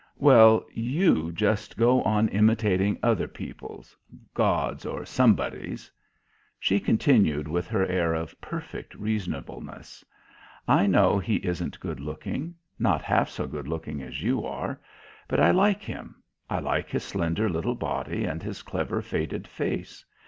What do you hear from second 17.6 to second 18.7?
body and his